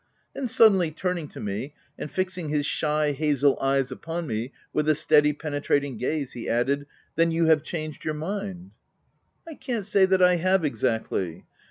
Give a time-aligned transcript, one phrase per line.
[0.33, 4.89] Then suddenly turn ing to me, and fixing his shy, hazel eyes upon me with
[4.89, 8.71] a steady penetrating gaze, he added, "Then you have changed your mind?'*
[9.47, 11.45] "I can't say that I have exactly.